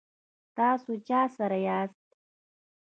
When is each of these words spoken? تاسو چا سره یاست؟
تاسو 0.57 0.91
چا 1.07 1.21
سره 1.37 1.57
یاست؟ 1.67 2.07